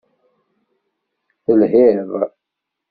Telhiḍ. 1.43 2.11